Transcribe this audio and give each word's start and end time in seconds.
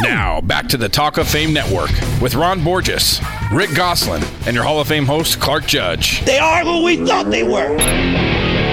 Now, 0.00 0.40
back 0.40 0.68
to 0.68 0.76
the 0.76 0.88
Talk 0.88 1.18
of 1.18 1.26
Fame 1.26 1.52
Network 1.52 1.90
with 2.22 2.36
Ron 2.36 2.62
Borges, 2.62 3.20
Rick 3.52 3.74
Gosselin, 3.74 4.22
and 4.46 4.54
your 4.54 4.62
Hall 4.62 4.80
of 4.80 4.86
Fame 4.86 5.04
host, 5.04 5.40
Clark 5.40 5.66
Judge. 5.66 6.24
They 6.24 6.38
are 6.38 6.62
who 6.62 6.84
we 6.84 7.04
thought 7.04 7.30
they 7.30 7.42
were. 7.42 7.76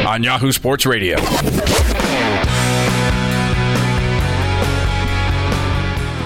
On 0.08 0.22
Yahoo 0.22 0.52
Sports 0.52 0.86
Radio. 0.86 1.18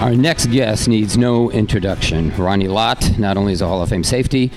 Our 0.02 0.14
next 0.14 0.46
guest 0.50 0.86
needs 0.86 1.16
no 1.16 1.50
introduction. 1.50 2.30
Ronnie 2.36 2.68
Lott 2.68 3.18
not 3.18 3.38
only 3.38 3.54
is 3.54 3.62
a 3.62 3.66
Hall 3.66 3.82
of 3.82 3.88
Fame 3.88 4.04
safety, 4.04 4.52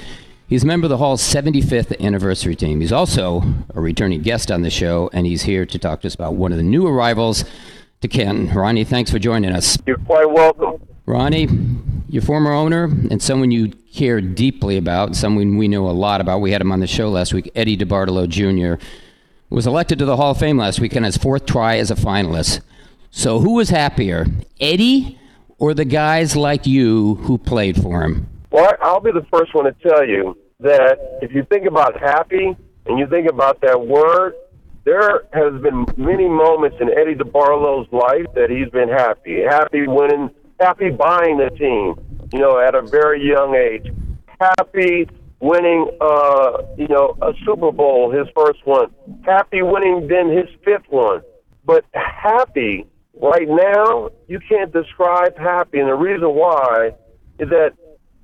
he's 0.48 0.64
a 0.64 0.68
member 0.68 0.86
of 0.86 0.89
the 0.89 0.98
Hall's 0.98 1.21
75th 1.21 1.98
anniversary 2.02 2.57
team. 2.57 2.82
He's 2.82 2.91
also 2.91 3.44
a 3.73 3.80
returning 3.80 4.21
guest 4.21 4.52
on 4.52 4.62
the 4.62 4.70
show, 4.70 5.10
and 5.14 5.25
he's 5.25 5.44
here 5.44 5.66
to 5.66 5.80
talk 5.80 6.02
to 6.02 6.07
us 6.07 6.16
about 6.16 6.36
one 6.36 6.52
of 6.52 6.57
the 6.57 6.64
new 6.64 6.86
arrivals 6.86 7.46
to 8.04 8.07
Canton. 8.07 8.54
Ronnie, 8.54 8.83
thanks 8.83 9.09
for 9.09 9.17
joining 9.17 9.51
us. 9.51 9.77
You're 9.88 9.97
quite 9.97 10.29
welcome. 10.29 10.86
Ronnie, 11.05 11.47
your 12.07 12.21
former 12.21 12.51
owner 12.51 12.83
and 12.83 13.21
someone 13.21 13.50
you 13.51 13.69
care 13.93 14.21
deeply 14.21 14.78
about, 14.78 15.15
someone 15.15 15.57
we 15.57 15.68
know 15.68 15.89
a 15.89 15.91
lot 15.91 16.21
about. 16.21 16.39
We 16.39 16.51
had 16.51 16.61
him 16.61 16.71
on 16.71 16.79
the 16.79 16.87
show 16.87 17.09
last 17.09 17.33
week, 17.33 17.51
Eddie 17.55 17.78
DeBartolo 17.78 18.28
Jr., 18.28 18.83
was 19.50 19.68
elected 19.68 20.00
to 20.00 20.05
the 20.05 20.18
Hall 20.18 20.31
of 20.31 20.39
Fame 20.39 20.57
last 20.57 20.79
week 20.79 20.95
on 20.95 21.04
his 21.04 21.18
fourth 21.18 21.45
try 21.45 21.78
as 21.78 21.92
a 21.92 21.95
finalist. 21.95 22.61
So 23.11 23.39
who 23.39 23.54
was 23.54 23.69
happier, 23.69 24.25
Eddie 24.59 25.20
or 25.59 25.73
the 25.73 25.86
guys 25.86 26.36
like 26.36 26.65
you 26.65 27.15
who 27.15 27.37
played 27.37 27.81
for 27.81 28.04
him? 28.04 28.28
Well, 28.51 28.73
I'll 28.81 29.00
be 29.00 29.11
the 29.11 29.25
first 29.31 29.54
one 29.54 29.65
to 29.65 29.71
tell 29.87 30.06
you 30.06 30.37
that 30.59 31.20
if 31.21 31.31
you 31.31 31.45
think 31.45 31.65
about 31.65 32.00
happy 32.00 32.58
and 32.86 33.00
you 33.00 33.08
think 33.08 33.30
about 33.30 33.61
that 33.61 33.80
word, 33.80 34.33
there 34.86 35.23
has 35.33 35.61
been 35.61 35.86
many 35.97 36.28
moments 36.28 36.78
in 36.80 36.89
Eddie 36.89 37.16
DeBartolo's 37.16 37.92
life 37.92 38.25
that 38.36 38.50
he's 38.50 38.69
been 38.69 38.89
happy, 38.89 39.42
happy 39.42 39.88
winning, 39.88 40.30
happy 40.59 40.89
buying 40.89 41.38
the 41.38 41.50
team, 41.52 41.95
you 42.33 42.39
know, 42.39 42.59
at 42.59 42.75
a 42.75 42.81
very 42.81 43.25
young 43.25 43.56
age, 43.56 43.88
happy 44.39 45.08
winning, 45.39 45.89
uh, 46.02 46.64
you 46.78 46.88
know, 46.88 47.17
a 47.22 47.34
Super 47.45 47.72
Bowl, 47.72 48.11
his 48.11 48.28
first 48.36 48.66
one, 48.66 48.94
happy 49.23 49.61
winning 49.61 50.08
then 50.08 50.30
his 50.30 50.50
fifth 50.66 50.89
one, 50.89 51.22
but 51.66 51.86
happy 51.94 52.86
right 53.22 53.48
now, 53.48 54.09
you 54.28 54.39
can't 54.39 54.73
describe 54.73 55.38
happy, 55.38 55.80
and 55.80 55.88
the 55.88 55.95
reason 55.95 56.30
why 56.30 56.92
is 57.39 57.50
that 57.50 57.73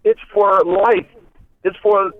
it's 0.03 0.19
for 0.33 0.61
life. 0.63 1.07
It's 1.63 1.77
for 1.83 2.11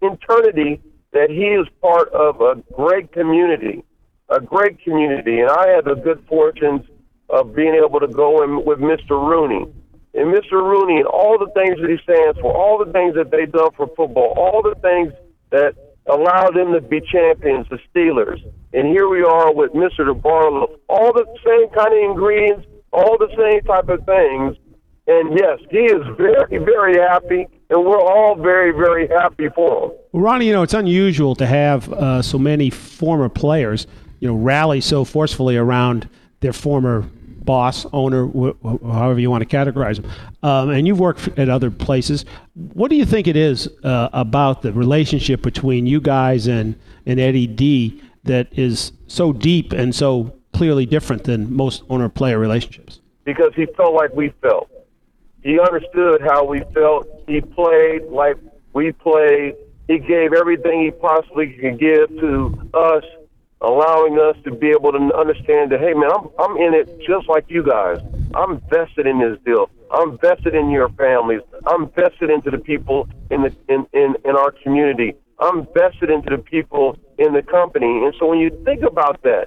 eternity 0.00 0.80
that 1.12 1.30
he 1.30 1.46
is 1.46 1.66
part 1.80 2.12
of 2.12 2.40
a 2.40 2.62
great 2.74 3.12
community, 3.12 3.84
a 4.28 4.40
great 4.40 4.82
community. 4.82 5.40
And 5.40 5.50
I 5.50 5.68
had 5.68 5.84
the 5.84 5.94
good 5.94 6.24
fortunes 6.28 6.86
of 7.28 7.54
being 7.54 7.74
able 7.74 8.00
to 8.00 8.08
go 8.08 8.42
in 8.42 8.64
with 8.64 8.78
Mr. 8.78 9.10
Rooney. 9.10 9.72
And 10.14 10.34
Mr. 10.34 10.52
Rooney 10.52 10.98
and 10.98 11.06
all 11.06 11.38
the 11.38 11.50
things 11.52 11.78
that 11.80 11.90
he 11.90 11.98
stands 12.02 12.38
for, 12.40 12.54
all 12.54 12.82
the 12.82 12.90
things 12.92 13.14
that 13.16 13.30
they've 13.30 13.50
done 13.50 13.70
for 13.76 13.86
football, 13.96 14.32
all 14.36 14.62
the 14.62 14.74
things 14.80 15.12
that 15.50 15.74
allow 16.06 16.48
them 16.50 16.72
to 16.72 16.80
be 16.80 17.00
champions, 17.00 17.66
the 17.68 17.78
Steelers. 17.92 18.40
And 18.72 18.88
here 18.88 19.08
we 19.08 19.22
are 19.22 19.52
with 19.52 19.72
Mr. 19.72 20.08
DeBartolo, 20.08 20.78
all 20.88 21.12
the 21.12 21.26
same 21.44 21.68
kind 21.70 21.92
of 21.92 22.10
ingredients, 22.10 22.66
all 22.92 23.18
the 23.18 23.28
same 23.36 23.62
type 23.62 23.88
of 23.88 24.04
things. 24.06 24.56
And 25.06 25.38
yes, 25.38 25.58
he 25.70 25.84
is 25.84 26.02
very, 26.16 26.58
very 26.58 26.98
happy, 26.98 27.46
and 27.70 27.84
we're 27.84 28.00
all 28.00 28.34
very, 28.36 28.70
very 28.72 29.08
happy 29.08 29.48
for 29.54 29.84
him. 29.84 29.90
Well, 30.12 30.22
Ronnie, 30.22 30.46
you 30.46 30.52
know, 30.52 30.62
it's 30.62 30.74
unusual 30.74 31.34
to 31.36 31.46
have 31.46 31.92
uh, 31.92 32.22
so 32.22 32.38
many 32.38 32.70
former 32.70 33.28
players, 33.28 33.86
you 34.20 34.28
know, 34.28 34.34
rally 34.34 34.80
so 34.80 35.04
forcefully 35.04 35.56
around 35.56 36.08
their 36.40 36.52
former 36.52 37.04
boss, 37.46 37.86
owner, 37.92 38.26
wh- 38.26 38.54
however 38.82 39.20
you 39.20 39.30
want 39.30 39.48
to 39.48 39.56
categorize 39.56 40.02
them. 40.02 40.10
Um, 40.42 40.70
and 40.70 40.86
you've 40.86 40.98
worked 41.00 41.28
at 41.38 41.48
other 41.48 41.70
places. 41.70 42.24
What 42.54 42.90
do 42.90 42.96
you 42.96 43.06
think 43.06 43.28
it 43.28 43.36
is 43.36 43.68
uh, 43.84 44.08
about 44.12 44.62
the 44.62 44.72
relationship 44.72 45.42
between 45.42 45.86
you 45.86 46.00
guys 46.00 46.48
and, 46.48 46.78
and 47.06 47.20
Eddie 47.20 47.46
D 47.46 48.02
that 48.24 48.48
is 48.52 48.92
so 49.06 49.32
deep 49.32 49.72
and 49.72 49.94
so 49.94 50.36
clearly 50.52 50.86
different 50.86 51.24
than 51.24 51.54
most 51.54 51.84
owner 51.88 52.08
player 52.08 52.38
relationships? 52.38 53.00
Because 53.24 53.52
he 53.54 53.66
felt 53.76 53.94
like 53.94 54.12
we 54.12 54.32
felt. 54.42 54.68
He 55.46 55.60
understood 55.60 56.22
how 56.22 56.44
we 56.44 56.64
felt. 56.74 57.06
He 57.28 57.40
played 57.40 58.02
like 58.10 58.36
we 58.72 58.90
played. 58.90 59.54
He 59.86 60.00
gave 60.00 60.32
everything 60.32 60.82
he 60.82 60.90
possibly 60.90 61.52
could 61.52 61.78
give 61.78 62.08
to 62.18 62.68
us, 62.74 63.04
allowing 63.60 64.18
us 64.18 64.34
to 64.42 64.50
be 64.50 64.70
able 64.70 64.90
to 64.90 64.98
understand 65.16 65.70
that, 65.70 65.78
hey, 65.78 65.94
man, 65.94 66.10
I'm, 66.10 66.26
I'm 66.40 66.56
in 66.56 66.74
it 66.74 66.88
just 67.06 67.28
like 67.28 67.44
you 67.46 67.62
guys. 67.62 67.98
I'm 68.34 68.60
vested 68.68 69.06
in 69.06 69.20
this 69.20 69.38
deal. 69.44 69.70
I'm 69.92 70.18
vested 70.18 70.56
in 70.56 70.68
your 70.70 70.88
families. 70.98 71.42
I'm 71.64 71.90
vested 71.92 72.28
into 72.28 72.50
the 72.50 72.58
people 72.58 73.08
in 73.30 73.42
the 73.42 73.54
in, 73.68 73.86
in, 73.92 74.16
in 74.24 74.34
our 74.34 74.50
community. 74.50 75.14
I'm 75.38 75.68
vested 75.72 76.10
into 76.10 76.28
the 76.28 76.42
people 76.42 76.98
in 77.18 77.34
the 77.34 77.42
company. 77.42 78.04
And 78.04 78.12
so 78.18 78.26
when 78.26 78.40
you 78.40 78.50
think 78.64 78.82
about 78.82 79.22
that, 79.22 79.46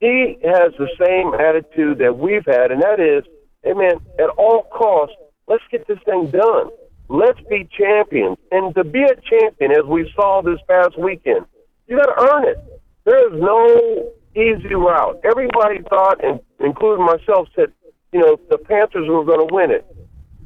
he 0.00 0.36
has 0.42 0.72
the 0.78 0.88
same 0.98 1.32
attitude 1.34 1.98
that 1.98 2.18
we've 2.18 2.44
had, 2.44 2.72
and 2.72 2.82
that 2.82 2.98
is, 2.98 3.22
hey 3.62 3.74
man, 3.74 4.00
at 4.18 4.30
all 4.30 4.62
costs, 4.72 5.14
let's 5.48 5.64
get 5.70 5.86
this 5.86 5.98
thing 6.04 6.30
done. 6.30 6.70
Let's 7.08 7.40
be 7.48 7.68
champions. 7.76 8.36
And 8.52 8.74
to 8.74 8.84
be 8.84 9.02
a 9.02 9.16
champion, 9.16 9.72
as 9.72 9.84
we 9.86 10.12
saw 10.14 10.42
this 10.42 10.60
past 10.68 10.98
weekend, 10.98 11.46
you 11.86 11.96
got 11.96 12.06
to 12.06 12.32
earn 12.32 12.44
it. 12.44 12.58
There 13.04 13.34
is 13.34 13.40
no 13.40 14.12
easy 14.36 14.74
route. 14.74 15.20
Everybody 15.24 15.80
thought, 15.88 16.22
and 16.22 16.40
including 16.60 17.06
myself, 17.06 17.48
said, 17.56 17.72
you 18.12 18.20
know, 18.20 18.38
the 18.50 18.58
Panthers 18.58 19.08
were 19.08 19.24
going 19.24 19.46
to 19.46 19.54
win 19.54 19.70
it. 19.70 19.86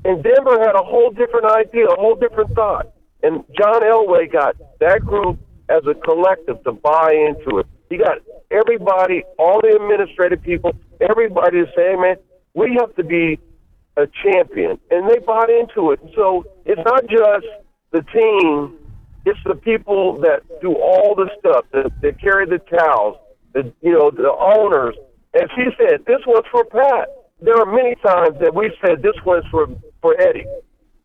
And 0.05 0.23
Denver 0.23 0.59
had 0.61 0.75
a 0.75 0.83
whole 0.83 1.11
different 1.11 1.47
idea, 1.47 1.87
a 1.87 1.97
whole 1.97 2.15
different 2.15 2.55
thought. 2.55 2.93
And 3.23 3.45
John 3.57 3.83
Elway 3.83 4.33
got 4.33 4.57
that 4.81 5.05
group 5.05 5.39
as 5.69 5.83
a 5.87 5.95
collective 5.95 6.63
to 6.65 6.73
buy 6.73 7.13
into 7.13 7.59
it. 7.59 7.67
He 7.89 7.99
got 7.99 8.19
everybody, 8.51 9.23
all 9.39 9.61
the 9.61 9.77
administrative 9.77 10.43
people, 10.43 10.73
everybody 11.01 11.65
to 11.65 11.67
say, 11.77 11.95
man, 11.97 12.17
we 12.55 12.77
have 12.81 12.95
to 12.97 13.05
be 13.05 13.39
a 13.97 14.07
champion. 14.25 14.79
And 14.91 15.09
they 15.09 15.19
bought 15.19 15.51
into 15.51 15.93
it. 15.93 16.01
So 16.15 16.45
it's 16.65 16.81
not 16.85 17.07
just 17.07 17.47
the 17.91 18.03
team, 18.13 18.79
it's 19.25 19.39
the 19.45 19.55
people 19.55 20.19
that 20.21 20.43
do 20.61 20.75
all 20.75 21.15
the 21.15 21.31
stuff, 21.39 21.67
that, 21.73 21.93
that 22.01 22.21
carry 22.21 22.47
the 22.47 22.59
towels, 22.59 23.19
the, 23.53 23.73
you 23.83 23.93
know, 23.93 24.11
the 24.11 24.33
owners. 24.33 24.97
And 25.35 25.49
she 25.55 25.65
said, 25.79 26.05
this 26.07 26.21
one's 26.27 26.47
for 26.51 26.65
Pat. 26.65 27.09
There 27.41 27.57
are 27.57 27.67
many 27.67 27.95
times 27.97 28.39
that 28.41 28.55
we 28.55 28.73
said 28.85 29.03
this 29.03 29.17
one's 29.25 29.45
for, 29.51 29.67
for 30.01 30.21
Eddie. 30.21 30.47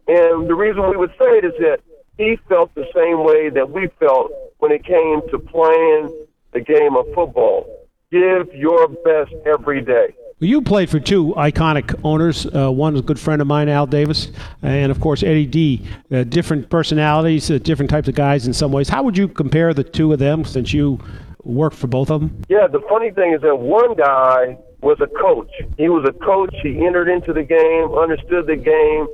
And 0.08 0.50
the 0.50 0.56
reason 0.56 0.90
we 0.90 0.98
would 0.98 1.12
say 1.20 1.38
it 1.38 1.46
is 1.46 1.54
that 1.60 1.80
he 2.18 2.38
felt 2.48 2.74
the 2.76 2.88
same 2.96 3.24
way 3.24 3.50
that 3.50 3.70
we 3.70 3.90
felt 4.00 4.32
when 4.60 4.72
it 4.72 4.84
came 4.84 5.22
to 5.30 5.40
playing 5.40 6.26
the 6.54 6.62
game 6.62 6.96
of 6.96 7.06
football. 7.14 7.86
Give 8.12 8.48
your 8.54 8.88
best 8.88 9.34
every 9.46 9.82
day. 9.82 10.16
You 10.40 10.62
played 10.62 10.92
for 10.92 11.00
two 11.00 11.34
iconic 11.36 12.00
owners. 12.04 12.46
Uh, 12.46 12.72
one 12.72 12.94
was 12.94 13.02
a 13.02 13.04
good 13.04 13.20
friend 13.20 13.42
of 13.42 13.48
mine, 13.48 13.70
Al 13.70 13.88
Davis, 13.88 14.32
and 14.62 14.92
of 14.92 15.02
course 15.02 15.24
Eddie 15.24 15.48
D. 15.48 15.82
Uh, 16.12 16.26
different 16.26 16.70
personalities, 16.70 17.50
uh, 17.50 17.58
different 17.58 17.90
types 17.90 18.08
of 18.08 18.14
guys 18.14 18.46
in 18.46 18.54
some 18.54 18.72
ways. 18.72 18.88
How 18.88 19.02
would 19.02 19.18
you 19.18 19.28
compare 19.28 19.74
the 19.74 19.84
two 19.84 20.14
of 20.14 20.20
them 20.20 20.46
since 20.46 20.74
you 20.74 21.00
worked 21.42 21.76
for 21.76 21.88
both 21.88 22.12
of 22.12 22.22
them? 22.22 22.44
Yeah, 22.50 22.68
the 22.68 22.82
funny 22.88 23.10
thing 23.10 23.34
is 23.34 23.42
that 23.42 23.56
one 23.56 23.96
guy 23.96 24.60
was 24.82 25.00
a 25.02 25.08
coach. 25.08 25.50
He 25.76 25.90
was 25.90 26.08
a 26.08 26.14
coach. 26.24 26.54
He 26.62 26.86
entered 26.86 27.10
into 27.10 27.34
the 27.34 27.42
game, 27.42 27.98
understood 27.98 28.46
the 28.46 28.58
game, 28.58 29.08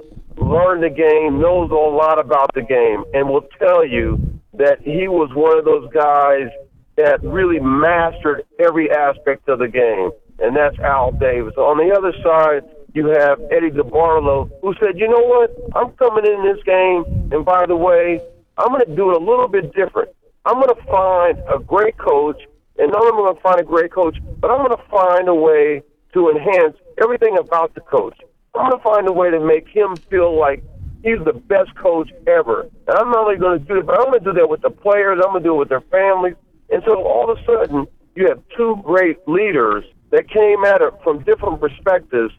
learned 0.46 0.84
the 0.84 0.90
game, 0.90 1.40
knows 1.40 1.72
a 1.72 1.74
lot 1.74 2.20
about 2.20 2.54
the 2.54 2.64
game, 2.64 3.06
and 3.14 3.30
will 3.30 3.48
tell 3.60 3.88
you 3.88 4.20
that 4.56 4.82
he 4.82 5.08
was 5.08 5.30
one 5.34 5.58
of 5.58 5.64
those 5.64 5.90
guys 5.94 6.50
that 6.98 7.24
really 7.24 7.62
mastered 7.62 8.44
every 8.60 8.92
aspect 8.92 9.48
of 9.48 9.60
the 9.60 9.70
game 9.70 10.12
and 10.44 10.56
that's 10.56 10.78
Al 10.80 11.12
Davis. 11.14 11.54
On 11.58 11.78
the 11.78 11.96
other 11.96 12.14
side, 12.22 12.70
you 12.94 13.08
have 13.08 13.40
Eddie 13.50 13.72
DeBartolo, 13.72 14.52
who 14.62 14.76
said, 14.80 15.00
you 15.00 15.08
know 15.08 15.24
what? 15.24 15.56
I'm 15.74 15.92
coming 15.94 16.26
in 16.26 16.44
this 16.44 16.62
game, 16.64 17.32
and 17.32 17.46
by 17.46 17.66
the 17.66 17.76
way, 17.76 18.22
I'm 18.58 18.68
going 18.68 18.86
to 18.86 18.96
do 18.96 19.10
it 19.12 19.22
a 19.22 19.26
little 19.26 19.48
bit 19.48 19.74
different. 19.74 20.10
I'm 20.46 20.56
going 20.56 20.76
to 20.76 20.84
find 20.84 21.40
a 21.50 21.58
great 21.64 21.98
coach, 21.98 22.42
and 22.78 22.92
not 22.92 23.02
only 23.02 23.14
am 23.14 23.16
I 23.16 23.24
going 23.24 23.36
to 23.36 23.42
find 23.42 23.60
a 23.60 23.64
great 23.64 23.92
coach, 23.92 24.18
but 24.40 24.52
I'm 24.52 24.64
going 24.64 24.78
to 24.78 24.84
find 24.92 25.28
a 25.28 25.34
way 25.34 25.82
to 26.14 26.30
enhance 26.30 26.78
everything 27.02 27.38
about 27.38 27.74
the 27.74 27.82
coach. 27.82 28.18
I'm 28.54 28.70
going 28.70 28.78
to 28.78 28.84
find 28.84 29.08
a 29.08 29.14
way 29.14 29.32
to 29.32 29.40
make 29.40 29.68
him 29.70 29.96
feel 30.12 30.38
like 30.38 30.64
he's 31.04 31.24
the 31.26 31.34
best 31.34 31.74
coach 31.76 32.12
ever. 32.28 32.70
And 32.88 32.98
I'm 32.98 33.10
not 33.10 33.26
only 33.26 33.38
going 33.38 33.60
to 33.60 33.66
do 33.66 33.80
it, 33.80 33.86
but 33.86 34.00
I'm 34.00 34.12
going 34.12 34.20
to 34.20 34.26
do 34.26 34.34
that 34.34 34.50
with 34.50 34.62
the 34.62 34.70
players. 34.70 35.20
I'm 35.24 35.32
going 35.32 35.42
to 35.42 35.50
do 35.50 35.56
it 35.56 35.60
with 35.60 35.70
their 35.70 35.82
families. 35.82 36.36
And 36.70 36.84
so 36.86 37.02
all 37.02 37.32
of 37.32 37.38
a 37.40 37.46
sudden, 37.46 37.88
you 38.16 38.28
have 38.28 38.40
two 38.56 38.80
great 38.84 39.18
leaders 39.28 39.84
that 40.14 40.30
came 40.30 40.64
at 40.64 40.80
it 40.80 40.94
from 41.04 41.24
different 41.24 41.60
perspectives 41.60 42.32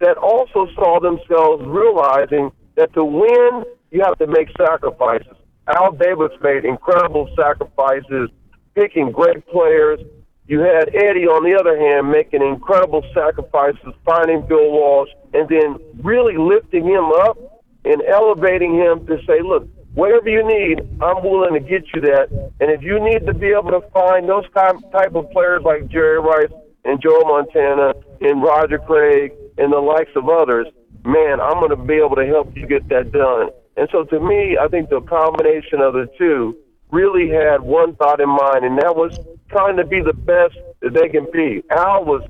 that 0.00 0.16
also 0.18 0.66
saw 0.74 0.98
themselves 0.98 1.62
realizing 1.64 2.50
that 2.74 2.92
to 2.92 3.04
win, 3.04 3.62
you 3.92 4.02
have 4.02 4.18
to 4.18 4.26
make 4.26 4.48
sacrifices. 4.58 5.36
Al 5.68 5.92
Davis 5.92 6.32
made 6.42 6.64
incredible 6.64 7.32
sacrifices, 7.36 8.30
picking 8.74 9.12
great 9.12 9.46
players. 9.46 10.00
You 10.48 10.58
had 10.58 10.88
Eddie, 10.88 11.30
on 11.30 11.44
the 11.44 11.54
other 11.54 11.78
hand, 11.78 12.10
making 12.10 12.42
incredible 12.42 13.04
sacrifices, 13.14 13.94
finding 14.04 14.44
Bill 14.48 14.72
Walsh, 14.72 15.10
and 15.32 15.48
then 15.48 15.78
really 16.02 16.36
lifting 16.36 16.84
him 16.84 17.12
up 17.22 17.38
and 17.84 18.02
elevating 18.02 18.74
him 18.74 19.06
to 19.06 19.18
say, 19.24 19.40
look, 19.40 19.68
whatever 19.94 20.28
you 20.28 20.42
need, 20.42 20.80
I'm 21.00 21.22
willing 21.22 21.54
to 21.54 21.60
get 21.60 21.84
you 21.94 22.00
that. 22.00 22.26
And 22.58 22.72
if 22.72 22.82
you 22.82 22.98
need 22.98 23.24
to 23.26 23.34
be 23.34 23.54
able 23.54 23.70
to 23.70 23.82
find 23.94 24.28
those 24.28 24.50
type 24.52 25.14
of 25.14 25.30
players 25.30 25.62
like 25.62 25.86
Jerry 25.86 26.18
Rice 26.18 26.50
and 26.84 27.00
Joe 27.00 27.20
Montana 27.20 27.94
and 28.20 28.42
Roger 28.42 28.78
Craig 28.78 29.32
and 29.58 29.72
the 29.72 29.78
likes 29.78 30.10
of 30.16 30.28
others, 30.28 30.66
man, 31.04 31.40
I'm 31.40 31.60
going 31.60 31.70
to 31.70 31.76
be 31.76 31.94
able 31.94 32.16
to 32.16 32.26
help 32.26 32.56
you 32.56 32.66
get 32.66 32.88
that 32.88 33.12
done. 33.12 33.50
And 33.76 33.88
so 33.92 34.04
to 34.04 34.20
me, 34.20 34.58
I 34.60 34.68
think 34.68 34.90
the 34.90 35.00
combination 35.00 35.80
of 35.80 35.94
the 35.94 36.08
two 36.18 36.56
really 36.90 37.28
had 37.28 37.60
one 37.60 37.94
thought 37.96 38.20
in 38.20 38.28
mind, 38.28 38.64
and 38.64 38.78
that 38.78 38.96
was 38.96 39.18
trying 39.48 39.76
to 39.76 39.86
be 39.86 40.00
the 40.00 40.12
best 40.12 40.56
that 40.80 40.92
they 40.92 41.08
can 41.08 41.26
be. 41.32 41.62
Al 41.70 42.04
was, 42.04 42.22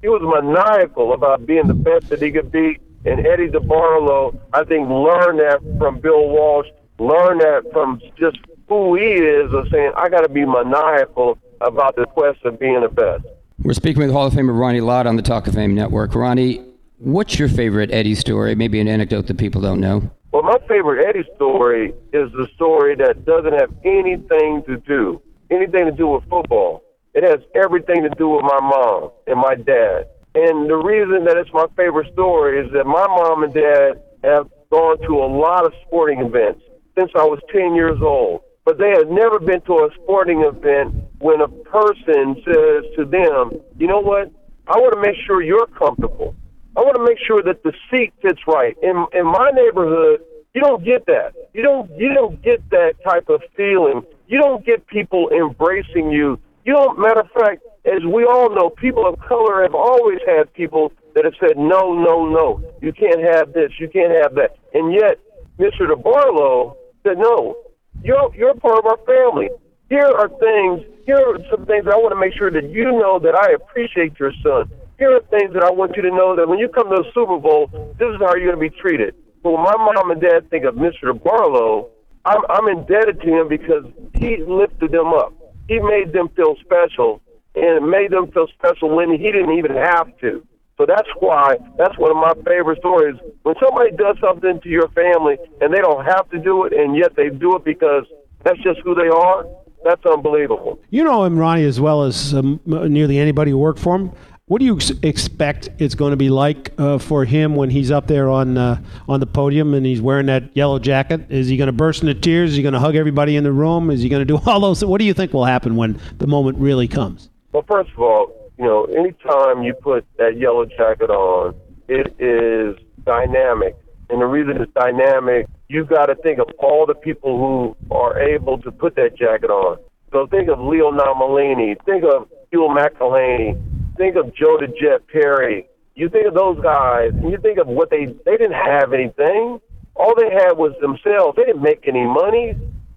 he 0.00 0.08
was 0.08 0.22
maniacal 0.22 1.12
about 1.12 1.46
being 1.46 1.66
the 1.66 1.74
best 1.74 2.08
that 2.10 2.22
he 2.22 2.30
could 2.30 2.52
be. 2.52 2.78
And 3.06 3.26
Eddie 3.26 3.48
DeBartolo, 3.48 4.38
I 4.52 4.64
think, 4.64 4.88
learned 4.88 5.40
that 5.40 5.60
from 5.78 6.00
Bill 6.00 6.28
Walsh, 6.28 6.68
learned 6.98 7.40
that 7.40 7.64
from 7.72 8.00
just 8.18 8.38
who 8.68 8.94
he 8.94 9.04
is 9.04 9.52
of 9.52 9.68
saying, 9.70 9.92
I 9.96 10.08
got 10.08 10.22
to 10.22 10.28
be 10.28 10.44
maniacal 10.46 11.38
about 11.60 11.96
the 11.96 12.06
quest 12.06 12.42
of 12.44 12.58
being 12.58 12.80
the 12.80 12.88
best. 12.88 13.24
We're 13.64 13.72
speaking 13.72 14.02
with 14.02 14.12
Hall 14.12 14.26
of 14.26 14.34
Famer 14.34 14.54
Ronnie 14.54 14.82
Lott 14.82 15.06
on 15.06 15.16
the 15.16 15.22
Talk 15.22 15.46
of 15.46 15.54
Fame 15.54 15.74
Network. 15.74 16.14
Ronnie, 16.14 16.62
what's 16.98 17.38
your 17.38 17.48
favorite 17.48 17.90
Eddie 17.90 18.14
story? 18.14 18.54
Maybe 18.54 18.78
an 18.78 18.86
anecdote 18.86 19.26
that 19.28 19.38
people 19.38 19.62
don't 19.62 19.80
know. 19.80 20.10
Well, 20.32 20.42
my 20.42 20.58
favorite 20.68 21.08
Eddie 21.08 21.26
story 21.34 21.94
is 22.12 22.30
the 22.32 22.46
story 22.54 22.94
that 22.96 23.24
doesn't 23.24 23.54
have 23.54 23.70
anything 23.82 24.64
to 24.66 24.76
do, 24.86 25.22
anything 25.50 25.86
to 25.86 25.92
do 25.92 26.08
with 26.08 26.28
football. 26.28 26.82
It 27.14 27.22
has 27.24 27.40
everything 27.54 28.02
to 28.02 28.10
do 28.18 28.28
with 28.28 28.42
my 28.42 28.60
mom 28.60 29.12
and 29.26 29.40
my 29.40 29.54
dad. 29.54 30.08
And 30.34 30.68
the 30.68 30.76
reason 30.76 31.24
that 31.24 31.38
it's 31.38 31.50
my 31.54 31.64
favorite 31.74 32.12
story 32.12 32.66
is 32.66 32.70
that 32.74 32.84
my 32.84 33.06
mom 33.06 33.44
and 33.44 33.54
dad 33.54 34.02
have 34.24 34.46
gone 34.70 35.00
to 35.06 35.24
a 35.24 35.28
lot 35.40 35.64
of 35.64 35.72
sporting 35.86 36.18
events 36.18 36.60
since 36.98 37.10
I 37.14 37.24
was 37.24 37.40
10 37.50 37.74
years 37.74 37.96
old. 38.02 38.42
But 38.66 38.76
they 38.76 38.90
have 38.90 39.08
never 39.08 39.38
been 39.38 39.62
to 39.62 39.72
a 39.72 39.88
sporting 40.02 40.42
event 40.42 41.03
when 41.18 41.40
a 41.40 41.48
person 41.48 42.36
says 42.44 42.84
to 42.96 43.04
them, 43.04 43.60
you 43.78 43.86
know 43.86 44.00
what? 44.00 44.30
I 44.66 44.78
want 44.78 44.94
to 44.94 45.00
make 45.00 45.16
sure 45.26 45.42
you're 45.42 45.66
comfortable. 45.66 46.34
I 46.76 46.80
want 46.80 46.96
to 46.96 47.04
make 47.04 47.18
sure 47.24 47.42
that 47.42 47.62
the 47.62 47.72
seat 47.90 48.12
fits 48.20 48.40
right. 48.46 48.76
In 48.82 49.06
in 49.12 49.26
my 49.26 49.50
neighborhood, 49.54 50.20
you 50.54 50.60
don't 50.60 50.84
get 50.84 51.06
that. 51.06 51.32
You 51.52 51.62
don't 51.62 51.90
you 51.96 52.12
don't 52.14 52.42
get 52.42 52.68
that 52.70 52.94
type 53.04 53.28
of 53.28 53.42
feeling. 53.56 54.02
You 54.26 54.40
don't 54.40 54.64
get 54.64 54.86
people 54.86 55.30
embracing 55.30 56.10
you. 56.10 56.38
You 56.64 56.72
don't. 56.72 56.98
Matter 56.98 57.20
of 57.20 57.30
fact, 57.30 57.62
as 57.84 58.02
we 58.04 58.24
all 58.24 58.54
know, 58.54 58.70
people 58.70 59.06
of 59.06 59.18
color 59.20 59.62
have 59.62 59.74
always 59.74 60.18
had 60.26 60.52
people 60.54 60.92
that 61.14 61.24
have 61.24 61.34
said 61.38 61.56
no, 61.56 61.92
no, 61.92 62.26
no. 62.28 62.62
You 62.80 62.92
can't 62.92 63.20
have 63.20 63.52
this. 63.52 63.70
You 63.78 63.88
can't 63.88 64.12
have 64.12 64.34
that. 64.34 64.56
And 64.72 64.92
yet, 64.92 65.20
Mr. 65.58 65.86
DeBartolo 65.86 66.76
said 67.06 67.18
no. 67.18 67.56
You're 68.02 68.34
you're 68.34 68.54
part 68.54 68.78
of 68.78 68.86
our 68.86 68.98
family. 69.06 69.48
Here 69.88 70.06
are 70.06 70.28
things. 70.28 70.82
Here 71.06 71.16
are 71.16 71.38
some 71.50 71.66
things 71.66 71.86
I 71.86 71.96
want 71.96 72.12
to 72.12 72.20
make 72.20 72.34
sure 72.34 72.50
that 72.50 72.70
you 72.70 72.84
know 72.84 73.18
that 73.18 73.34
I 73.34 73.52
appreciate 73.52 74.18
your 74.18 74.32
son 74.42 74.70
here 74.98 75.16
are 75.16 75.20
things 75.30 75.52
that 75.54 75.64
I 75.64 75.70
want 75.70 75.96
you 75.96 76.02
to 76.02 76.10
know 76.10 76.36
that 76.36 76.48
when 76.48 76.58
you 76.58 76.68
come 76.68 76.88
to 76.90 77.02
the 77.02 77.10
Super 77.12 77.38
Bowl, 77.38 77.66
this 77.98 78.08
is 78.08 78.16
how 78.20 78.34
you're 78.36 78.54
going 78.54 78.70
to 78.70 78.70
be 78.70 78.70
treated. 78.70 79.14
But 79.42 79.52
when 79.52 79.62
my 79.62 79.76
mom 79.76 80.10
and 80.10 80.20
dad 80.20 80.48
think 80.50 80.64
of 80.64 80.76
Mr. 80.76 81.10
Barlow, 81.12 81.90
I'm, 82.24 82.40
I'm 82.48 82.68
indebted 82.68 83.20
to 83.20 83.28
him 83.28 83.48
because 83.48 83.84
he 84.14 84.38
lifted 84.38 84.92
them 84.92 85.12
up. 85.12 85.34
He 85.68 85.80
made 85.80 86.12
them 86.12 86.28
feel 86.36 86.56
special 86.64 87.20
and 87.54 87.76
it 87.76 87.86
made 87.86 88.10
them 88.10 88.30
feel 88.32 88.46
special 88.56 88.94
when 88.94 89.10
he 89.10 89.30
didn't 89.30 89.52
even 89.58 89.74
have 89.74 90.16
to. 90.20 90.46
So 90.78 90.86
that's 90.86 91.08
why 91.20 91.56
that's 91.78 91.96
one 91.98 92.10
of 92.10 92.16
my 92.16 92.34
favorite 92.44 92.78
stories. 92.78 93.16
When 93.42 93.54
somebody 93.62 93.92
does 93.92 94.16
something 94.20 94.60
to 94.60 94.68
your 94.68 94.88
family 94.88 95.36
and 95.60 95.72
they 95.72 95.78
don't 95.78 96.04
have 96.04 96.28
to 96.30 96.38
do 96.38 96.64
it, 96.64 96.72
and 96.72 96.96
yet 96.96 97.14
they 97.14 97.28
do 97.28 97.54
it 97.54 97.64
because 97.64 98.04
that's 98.42 98.58
just 98.62 98.80
who 98.80 98.94
they 98.94 99.06
are. 99.06 99.46
That's 99.84 100.04
unbelievable. 100.06 100.80
You 100.90 101.04
know 101.04 101.24
him, 101.24 101.38
Ronnie, 101.38 101.64
as 101.64 101.78
well 101.78 102.04
as 102.04 102.32
um, 102.34 102.58
nearly 102.64 103.18
anybody 103.18 103.50
who 103.50 103.58
worked 103.58 103.78
for 103.78 103.96
him. 103.96 104.12
What 104.46 104.58
do 104.58 104.64
you 104.64 104.78
expect 105.02 105.70
it's 105.78 105.94
going 105.94 106.10
to 106.10 106.16
be 106.16 106.28
like 106.28 106.72
uh, 106.76 106.98
for 106.98 107.24
him 107.24 107.54
when 107.54 107.70
he's 107.70 107.90
up 107.90 108.06
there 108.06 108.28
on 108.28 108.58
uh, 108.58 108.82
on 109.08 109.20
the 109.20 109.26
podium 109.26 109.72
and 109.72 109.86
he's 109.86 110.02
wearing 110.02 110.26
that 110.26 110.54
yellow 110.54 110.78
jacket? 110.78 111.30
Is 111.30 111.48
he 111.48 111.56
going 111.56 111.68
to 111.68 111.72
burst 111.72 112.02
into 112.02 112.14
tears? 112.14 112.50
Is 112.50 112.56
he 112.56 112.62
going 112.62 112.74
to 112.74 112.80
hug 112.80 112.94
everybody 112.94 113.36
in 113.36 113.44
the 113.44 113.52
room? 113.52 113.90
Is 113.90 114.02
he 114.02 114.08
going 114.08 114.20
to 114.20 114.26
do 114.26 114.38
all 114.46 114.60
those? 114.60 114.84
What 114.84 114.98
do 114.98 115.04
you 115.04 115.14
think 115.14 115.32
will 115.32 115.46
happen 115.46 115.76
when 115.76 115.98
the 116.18 116.26
moment 116.26 116.58
really 116.58 116.88
comes? 116.88 117.30
Well, 117.52 117.64
first 117.66 117.90
of 117.92 117.98
all, 118.00 118.50
you 118.58 118.64
know, 118.64 118.84
anytime 118.84 119.62
you 119.62 119.74
put 119.74 120.06
that 120.18 120.38
yellow 120.38 120.66
jacket 120.66 121.10
on, 121.10 121.54
it 121.88 122.14
is 122.18 122.76
dynamic, 123.04 123.76
and 124.10 124.20
the 124.20 124.26
reason 124.26 124.60
it's 124.60 124.72
dynamic, 124.74 125.46
you've 125.74 125.88
got 125.88 126.06
to 126.06 126.14
think 126.14 126.38
of 126.38 126.46
all 126.60 126.86
the 126.86 126.94
people 126.94 127.36
who 127.36 127.94
are 127.94 128.18
able 128.20 128.58
to 128.58 128.70
put 128.70 128.94
that 128.94 129.16
jacket 129.18 129.50
on. 129.50 129.78
So 130.12 130.28
think 130.28 130.48
of 130.48 130.60
Leo 130.60 130.92
Nomellini, 130.92 131.74
think 131.84 132.04
of 132.04 132.28
Hugh 132.52 132.68
McElhenny, 132.70 133.60
think 133.96 134.14
of 134.14 134.26
Joe 134.36 134.56
the 134.60 135.00
Perry, 135.12 135.66
you 135.96 136.08
think 136.08 136.26
of 136.26 136.34
those 136.34 136.60
guys, 136.62 137.10
and 137.12 137.30
you 137.30 137.38
think 137.38 137.58
of 137.58 137.66
what 137.66 137.90
they 137.90 138.06
they 138.24 138.36
didn't 138.36 138.54
have 138.54 138.92
anything. 138.92 139.60
All 139.96 140.14
they 140.14 140.30
had 140.30 140.52
was 140.54 140.72
themselves. 140.80 141.36
They 141.36 141.44
didn't 141.44 141.62
make 141.62 141.86
any 141.86 142.04
money, 142.04 142.54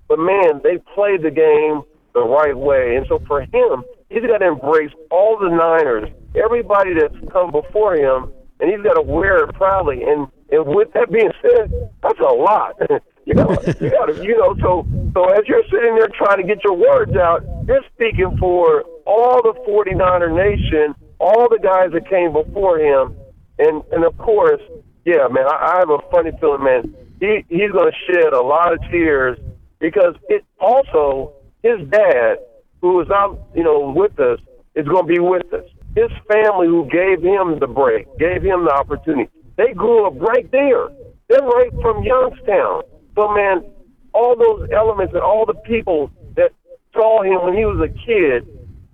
but 0.08 0.20
man, 0.20 0.62
they 0.64 0.78
played 0.94 1.22
the 1.22 1.30
game 1.30 1.82
the 2.14 2.22
right 2.22 2.58
way. 2.58 2.96
And 2.96 3.06
so 3.08 3.20
for 3.28 3.42
him, 3.42 3.84
he's 4.10 4.22
got 4.22 4.40
to 4.40 4.48
embrace 4.48 4.92
all 5.12 5.38
the 5.38 5.50
Niners, 5.50 6.10
everybody 6.36 6.94
that's 6.94 7.14
come 7.32 7.52
before 7.52 7.96
him, 7.96 8.34
and 8.60 8.72
he's 8.72 8.82
got 8.82 8.94
to 8.94 9.02
wear 9.02 9.44
it 9.44 9.54
proudly. 9.54 10.02
And 10.04 10.28
and 10.52 10.66
with 10.66 10.92
that 10.94 11.12
being 11.12 11.32
said, 11.42 11.72
that's 12.02 12.20
a 12.20 12.34
lot. 12.34 12.78
you 13.26 13.34
know, 13.34 13.56
you 13.82 13.90
got 13.92 14.06
to, 14.08 14.24
you 14.24 14.38
know. 14.38 14.56
So 14.62 14.88
so 15.14 15.30
as 15.30 15.42
you're 15.48 15.64
sitting 15.72 15.96
there 15.96 16.10
trying 16.18 16.38
to 16.38 16.48
get 16.48 16.64
your 16.64 16.76
words 16.76 17.16
out, 17.16 17.44
you're 17.68 17.84
speaking 17.94 18.38
for 18.40 18.84
all 19.06 19.42
the 19.42 19.54
49er 19.68 20.34
nation, 20.34 20.96
all 21.20 21.48
the 21.50 21.60
guys 21.62 21.92
that 21.94 22.10
came 22.10 22.34
before 22.34 22.80
him, 22.80 23.16
and 23.60 23.84
and 23.92 24.06
of 24.06 24.18
course, 24.18 24.62
yeah, 25.06 25.28
man, 25.30 25.46
I, 25.48 25.76
I 25.76 25.80
have 25.80 25.90
a 25.90 26.00
funny 26.12 26.32
feeling, 26.40 26.64
man. 26.64 26.96
He 27.20 27.44
he's 27.50 27.72
going 27.72 27.92
to 27.92 28.14
shed 28.14 28.34
a 28.34 28.42
lot 28.42 28.74
of 28.74 28.80
tears 28.92 29.38
because 29.80 30.16
it 30.30 30.46
also 30.60 31.34
his 31.64 31.88
dad, 31.90 32.38
who 32.82 32.94
was 32.94 33.10
out, 33.10 33.40
you 33.56 33.64
know, 33.64 33.92
with 33.96 34.20
us, 34.20 34.40
is 34.76 34.88
going 34.88 35.08
to 35.08 35.14
be 35.14 35.20
with 35.20 35.52
us. 35.54 35.66
His 35.96 36.12
family, 36.32 36.68
who 36.68 36.88
gave 36.92 37.24
him 37.24 37.60
the 37.60 37.68
break, 37.68 38.06
gave 38.20 38.44
him 38.44 38.66
the 38.66 38.72
opportunity, 38.72 39.30
they 39.58 39.74
grew 39.74 40.08
up 40.08 40.14
right 40.20 40.50
there. 40.52 40.88
They're 41.30 41.42
right 41.42 41.72
from 41.82 42.04
Youngstown. 42.04 42.84
So, 43.16 43.34
man, 43.34 43.66
all 44.14 44.36
those 44.36 44.70
elements 44.72 45.14
and 45.14 45.24
all 45.24 45.46
the 45.46 45.56
people 45.56 46.10
that 46.36 46.52
saw 46.94 47.24
him 47.24 47.44
when 47.44 47.56
he 47.56 47.66
was 47.66 47.82
a 47.82 47.94
kid 48.06 48.48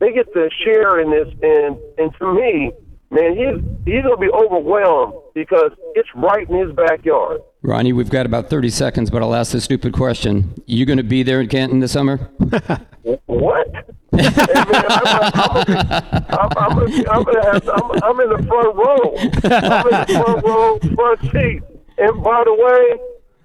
they 0.04 0.12
get 0.12 0.32
to 0.34 0.50
share 0.66 1.00
in 1.00 1.12
this, 1.12 1.28
and 1.42 1.78
and 1.98 2.14
to 2.20 2.34
me, 2.34 2.72
man, 3.10 3.38
he's 3.38 3.64
he's 3.86 4.04
gonna 4.04 4.18
be 4.18 4.30
overwhelmed 4.30 5.14
because 5.34 5.72
it's 5.96 6.10
right 6.14 6.50
in 6.50 6.68
his 6.68 6.76
backyard. 6.76 7.40
Ronnie, 7.62 7.94
we've 7.94 8.10
got 8.10 8.26
about 8.26 8.50
thirty 8.50 8.70
seconds, 8.70 9.10
but 9.10 9.22
I'll 9.22 9.34
ask 9.34 9.54
a 9.54 9.62
stupid 9.62 9.94
question. 9.94 10.54
You 10.66 10.86
going 10.86 10.98
to 10.98 11.04
be 11.04 11.24
there 11.24 11.40
in 11.40 11.48
Canton 11.48 11.80
this 11.80 11.94
summer? 11.94 12.18
what? 13.28 13.93
I'm 14.14 14.20
in 18.20 18.30
the 18.30 18.44
front 18.48 18.76
row. 18.76 19.16
I'm 19.20 19.80
in 19.88 19.90
the 20.00 20.06
front 20.14 20.44
row, 20.46 20.80
front 20.96 21.22
seat. 21.32 21.62
And 21.98 22.24
by 22.24 22.44
the 22.46 22.54
way, 22.54 23.00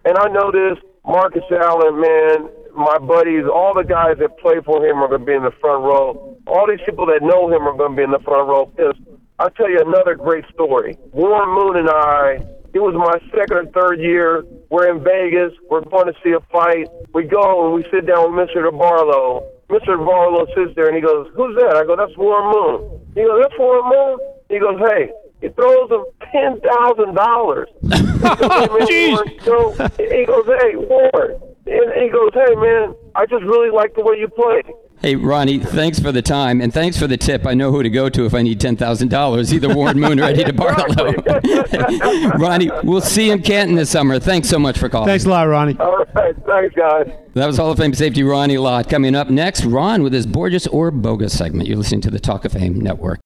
and 0.04 0.18
I 0.18 0.28
know 0.28 0.50
this, 0.50 0.78
Marcus 1.06 1.44
Allen, 1.50 2.00
man, 2.00 2.48
my 2.74 2.98
buddies, 2.98 3.44
all 3.44 3.74
the 3.74 3.84
guys 3.84 4.16
that 4.20 4.38
play 4.38 4.60
for 4.64 4.84
him 4.84 5.02
are 5.02 5.08
going 5.08 5.20
to 5.20 5.26
be 5.26 5.34
in 5.34 5.42
the 5.42 5.52
front 5.60 5.84
row. 5.84 6.36
All 6.46 6.66
these 6.68 6.80
people 6.84 7.06
that 7.06 7.22
know 7.22 7.48
him 7.48 7.66
are 7.66 7.76
going 7.76 7.92
to 7.92 7.96
be 7.96 8.02
in 8.02 8.10
the 8.10 8.18
front 8.20 8.48
row. 8.48 8.66
Because 8.66 8.94
I'll 9.38 9.50
tell 9.50 9.70
you 9.70 9.80
another 9.80 10.14
great 10.14 10.44
story. 10.52 10.96
Warren 11.12 11.50
Moon 11.50 11.76
and 11.76 11.88
I, 11.90 12.38
it 12.74 12.80
was 12.80 12.94
my 12.94 13.18
second 13.36 13.56
or 13.56 13.66
third 13.72 14.00
year. 14.00 14.44
We're 14.70 14.90
in 14.94 15.02
Vegas. 15.02 15.52
We're 15.70 15.80
going 15.80 16.06
to 16.06 16.14
see 16.22 16.32
a 16.32 16.40
fight. 16.52 16.88
We 17.14 17.24
go 17.24 17.64
and 17.66 17.74
we 17.74 17.82
sit 17.90 18.06
down 18.06 18.36
with 18.36 18.48
Mr. 18.48 18.68
DeBartolo. 18.70 19.42
Mr. 19.68 19.96
DeBartolo 19.98 20.46
sits 20.54 20.74
there 20.76 20.86
and 20.88 20.96
he 20.96 21.02
goes, 21.02 21.30
Who's 21.34 21.54
that? 21.56 21.76
I 21.76 21.84
go, 21.84 21.96
That's 21.96 22.16
Warren 22.16 22.52
Moon. 22.52 23.00
He 23.14 23.22
goes, 23.22 23.40
That's 23.42 23.58
Warren 23.58 23.84
Moon? 23.88 24.18
He 24.48 24.58
goes, 24.58 24.78
Hey, 24.90 25.10
he 25.40 25.48
throws 25.50 25.90
him 25.90 26.04
ten 26.32 26.60
thousand 26.60 27.14
dollars. 27.14 27.68
So 29.44 29.70
he 29.96 30.24
goes, 30.26 30.46
"Hey, 30.46 30.74
Warren," 30.74 31.40
and 31.66 32.02
he 32.02 32.08
goes, 32.10 32.30
"Hey, 32.34 32.54
man, 32.56 32.94
I 33.14 33.26
just 33.26 33.44
really 33.44 33.70
like 33.70 33.94
the 33.94 34.02
way 34.02 34.16
you 34.18 34.28
play." 34.28 34.62
Hey, 35.00 35.14
Ronnie, 35.14 35.60
thanks 35.60 36.00
for 36.00 36.10
the 36.10 36.22
time 36.22 36.60
and 36.60 36.74
thanks 36.74 36.98
for 36.98 37.06
the 37.06 37.16
tip. 37.16 37.46
I 37.46 37.54
know 37.54 37.70
who 37.70 37.84
to 37.84 37.90
go 37.90 38.08
to 38.08 38.26
if 38.26 38.34
I 38.34 38.42
need 38.42 38.60
$10,000, 38.60 39.52
either 39.52 39.72
Warren 39.72 40.00
Moon 40.00 40.18
or 40.18 40.24
Eddie 40.24 40.42
DeBartolo. 40.50 42.34
Ronnie, 42.38 42.70
we'll 42.82 43.00
see 43.00 43.26
you 43.26 43.34
in 43.34 43.42
Canton 43.42 43.76
this 43.76 43.90
summer. 43.90 44.18
Thanks 44.18 44.48
so 44.48 44.58
much 44.58 44.76
for 44.76 44.88
calling. 44.88 45.06
Thanks 45.06 45.24
a 45.24 45.28
lot, 45.28 45.44
Ronnie. 45.44 45.76
All 45.78 46.04
right. 46.14 46.34
Thanks, 46.44 46.74
guys. 46.74 47.08
That 47.34 47.46
was 47.46 47.58
Hall 47.58 47.70
of 47.70 47.78
Fame 47.78 47.94
safety 47.94 48.24
Ronnie 48.24 48.58
Lott. 48.58 48.88
Coming 48.90 49.14
up 49.14 49.30
next, 49.30 49.64
Ron 49.64 50.02
with 50.02 50.12
his 50.12 50.26
Borges 50.26 50.66
or 50.66 50.90
Bogus 50.90 51.36
segment. 51.38 51.68
You're 51.68 51.76
listening 51.78 52.00
to 52.00 52.10
the 52.10 52.18
Talk 52.18 52.44
of 52.44 52.50
Fame 52.52 52.80
Network. 52.80 53.16